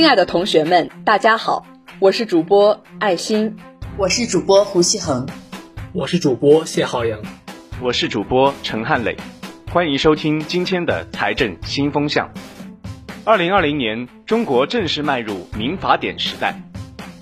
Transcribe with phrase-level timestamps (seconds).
[0.00, 1.66] 亲爱的同学们，大家好，
[1.98, 3.54] 我是主播爱心，
[3.98, 5.28] 我是主播胡希恒，
[5.92, 7.20] 我是主播谢浩洋，
[7.82, 9.14] 我是主播陈汉磊，
[9.70, 12.30] 欢迎收听今天的财政新风向。
[13.26, 16.54] 二零二零年，中国正式迈入民法典时代。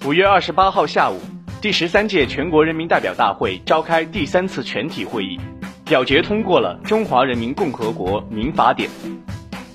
[0.07, 1.19] 五月二十八号下午，
[1.61, 5.41] 第十三届全国人民代表大会召开第三次全体会议，
[5.85, 8.89] 表决通过了《中华人民共和国民法典》。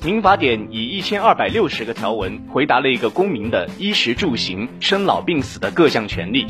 [0.05, 6.45] 民法典以一千二百六十个条文，回答了一个公民的衣食住行、生老病死的各项权利，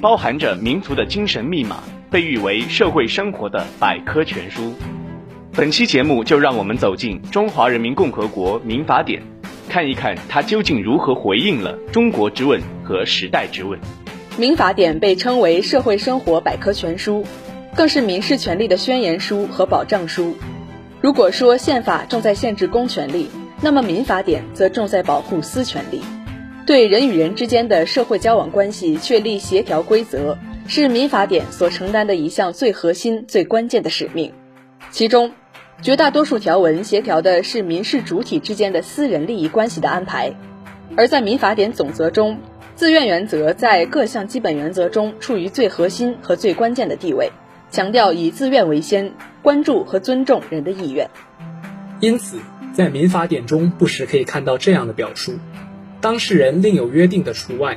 [0.00, 1.78] 包含着民族的精神密码，
[2.12, 4.72] 被誉为社会生活的百科全书。
[5.52, 9.20] 本期节目就让我们走进《中华人民共和国民法典》，
[9.68, 13.80] 看一看它究竟如何回应了中国之问和时代之问。
[14.38, 17.24] 民法典被称为社会生活百科全书，
[17.74, 20.36] 更是民事权利的宣言书和保障书。
[21.06, 26.00] 如果说宪法重在限制公权力，那么民法典则重在保护私权利，
[26.66, 34.32] 对人与人之间的社会交往关系确立协调规则，是民法典所承担的一项最核心、最关键的使命。
[34.90, 35.30] 其中，
[35.80, 40.34] 绝大多数条文协调的是民事主体之间的私人利益关系的安排，
[40.96, 42.40] 而在民法典总则中，
[42.74, 47.30] 自愿原则在各项基本原则中处于最核心和最关键的地位。
[47.76, 51.10] 强调以自愿为先，关注和尊重人的意愿。
[52.00, 52.38] 因此，
[52.72, 55.34] 在民法典中不时可以看到这样的表述：
[56.00, 57.76] 当事人另有约定的除外，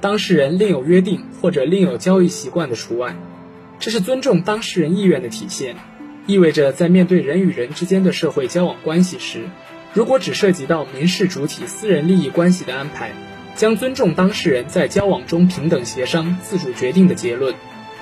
[0.00, 3.14] 当事人另有约定或者另有交易习惯的除外。
[3.78, 5.76] 这是尊重当事人意愿的体现，
[6.26, 9.42] 意味着在面对人与人之间的社会交往关系时，
[9.92, 13.10] 如果只涉及到民事主体私人利益关系的安排，
[13.56, 17.54] 将尊重当事人在交往中平等协商、自主决定的结论。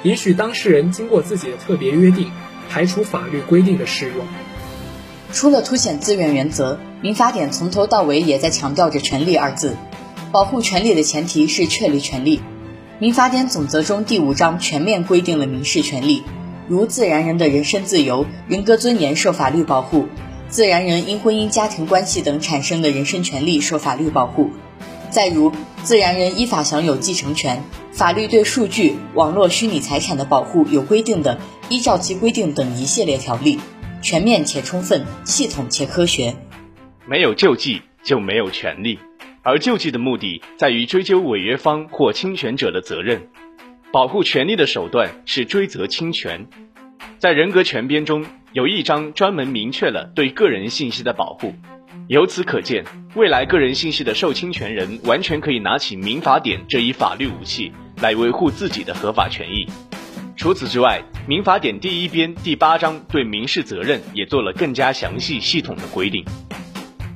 [0.02, 2.30] 允许当事人经过自己的特别约定，
[2.68, 4.26] 排除法律规定的适用。
[5.32, 9.76] 除了凸显自愿原则，民法典从头到尾也在强调着“权利”二字。
[10.32, 12.40] 保护权利的前提是确立权利。
[12.98, 16.22] 民法典总则中第五章全面规定了民事权利，
[16.68, 20.06] 如自然人的人身自由、人格尊严受法律保护；
[20.48, 24.50] 自然人因婚姻家庭关系等产生的人身权利受法律保护。
[25.10, 25.52] 再如，
[25.82, 27.62] 自然人依法享有继承权，
[27.92, 31.38] 法律对数据、网络虚拟财产的保护有规定的，
[31.68, 33.58] 依照其规定等一系列条例，
[34.00, 36.34] 全面且充分，系统且科学。
[37.06, 38.98] 没有救济就没有权利，
[39.42, 43.28] 而救济的目的在于追究违约方或侵权者的责任。
[43.92, 46.46] 保护权利的手段是追责侵权。
[47.18, 48.24] 在人格权编中
[48.54, 51.52] 有一章专门明确了对个人信息的保护。
[52.08, 57.70] 由此可见，未来个人信息的受侵权人完全可以拿起民法典这一法律武器
[58.00, 59.66] 来维护自己的合法权益。
[60.36, 66.24] 除此之外，民法典第一编第八章对民事责任也做了更加详细系统的规定。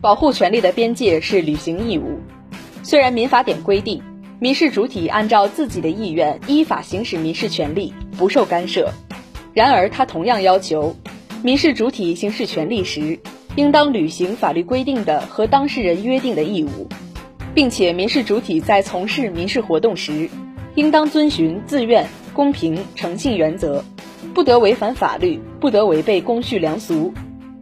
[0.01, 2.21] 保护权利的边界是履行义务。
[2.83, 4.03] 虽然民法典规定，
[4.39, 8.93] 民事主体按照自己的意愿依法行使民事权利，不受干涉，
[9.55, 10.95] 然而它同样要求，
[11.43, 13.19] 民事主体行使权利时。
[13.57, 16.87] 应当履行法律规定的和当事人约定的义务，
[17.55, 20.29] 并且民事主体在从事民事活动时，
[20.77, 23.83] 应当遵循自愿、公平、诚信原则，
[24.35, 27.15] 不得违反法律，不得违背公序良俗，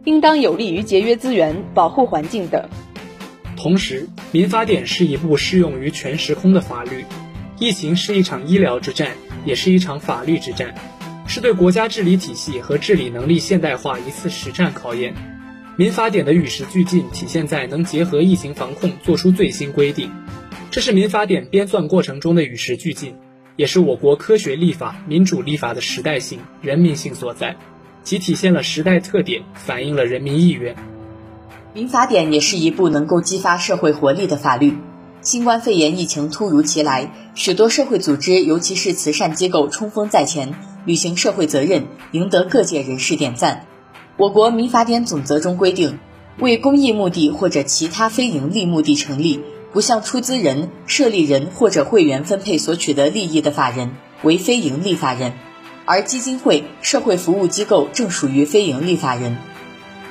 [0.03, 2.61] 应当有利于节约资源、保护环境等。
[3.55, 7.05] 同时，民法典是一部适用于全时空的法律。
[7.57, 9.11] 疫情是一场医疗之战，
[9.45, 10.75] 也是一场法律之战，
[11.25, 15.15] 是对国家治理体系和治理能力现代化一次实战考验。
[15.77, 20.11] 民法典的与时俱进体现在能结合疫情防控做出最新规定，
[20.75, 23.15] 这是民法典编纂过程中的与时俱进，
[23.55, 27.55] 也是我国科学立法、民主立法的时代性、人民性所在，
[28.03, 30.75] 其体现了时代特点，反映了人民意愿。
[31.73, 34.73] 民法典也是一部能够激发社会活力的法律。
[35.21, 43.65] 新冠肺炎疫情突如其来，许多社会组织，尤其是慈善机构冲锋在前，履行社会责任，赢得各界人士点赞。
[44.17, 45.99] 我国民法典总则中规定，
[46.37, 49.39] 为公益目的或者其他非营利目的成立，
[49.75, 53.91] 不向出资人、设立人或者会员分配所取得利益的法人
[54.21, 55.33] 为非营利法人，
[55.83, 59.35] 而基金会、社会服务机构正属于非营利法人。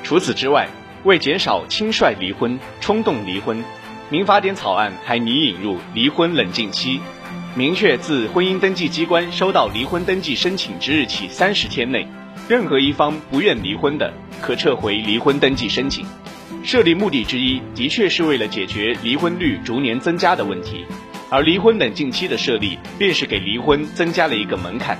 [0.03, 0.69] 除此之外，
[1.05, 3.65] 为减少轻率离婚、冲动离婚，
[4.11, 7.01] 民法典草案还拟引入离婚冷静期，
[7.55, 12.07] 明确自婚姻登记机关收到离婚登记申请之日起三十天内。
[12.49, 14.13] 任何一方不愿离婚的，
[14.43, 16.05] 可撤回离婚登记申请。
[16.65, 20.87] 设立目的之一，的确是为了解决离婚率逐年增加的问题。
[21.29, 24.97] 而离婚冷静期的设立，便是给离婚增加了一个门槛。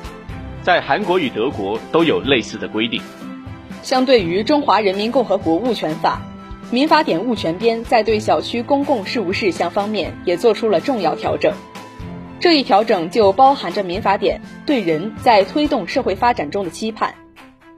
[0.63, 3.01] 在韩国与德国都有类似的规定。
[3.83, 6.21] 相对于《中华人民共和国物权法》，
[6.73, 11.55] 民法典物权编在对小区公共事务事项方面也做出了重要调整。
[12.41, 17.15] 这一调整就包含着民法典对人在推动社会发展中的期盼，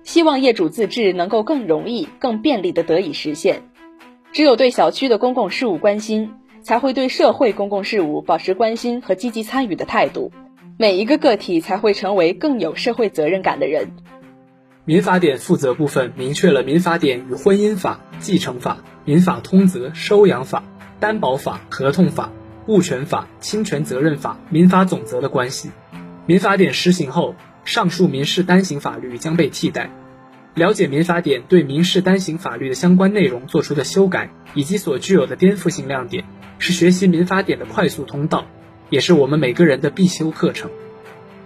[0.03, 3.63] 希望业主自治能够更容易、更便利地得以实现。
[4.37, 10.31] 只有对小区的公共事务关心，才会对社会公共事务保持关心和积极参与的态度，
[10.77, 13.93] 每一个个体才会成为更有社会责任感的人。
[14.85, 20.63] 民法典负责部分明确了民法典与婚姻法、继承法、民法通则、收养法、
[21.01, 22.31] 担保法、合同法。
[22.67, 25.71] 物权法、侵权责任法、民法总则的关系。
[26.27, 27.35] 民法典施行后，
[27.65, 29.89] 上述民事单行法律将被替代。
[30.57, 36.25] 了解民法典对民事单行法律的相关内容做出的修改以及所具有的颠覆性亮点，
[36.59, 38.47] 是学习民法典的快速通道，
[38.89, 40.71] 也是我们每个人的必修课程。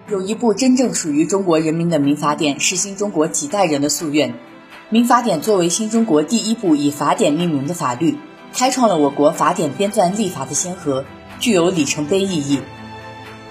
[0.09, 4.35] 有一部真正属于中国人民的民法典，是新中国几代人的夙愿。
[4.91, 8.15] 民法典作为新中国第一部以法典命名的法律。
[8.53, 11.05] 开创了我国法典编纂立法的先河，
[11.41, 12.61] 具有里程碑意义。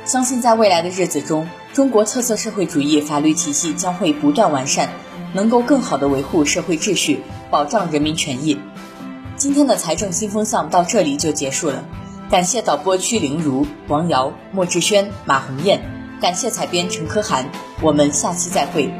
[0.05, 4.89] 相信在未来的日子中，中国特色社会主义法律体系将会不断完善，
[5.33, 8.59] 能够更好的维护社会秩序，保障人民权益。
[9.35, 11.85] 今天的财政新风向到这里就结束了，
[12.29, 15.81] 感谢导播曲玲如、王瑶、莫志轩、马红艳，
[16.19, 17.49] 感谢采编陈可涵，
[17.81, 18.91] 我们下期再会。